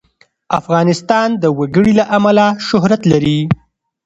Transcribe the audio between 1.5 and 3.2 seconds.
وګړي له امله شهرت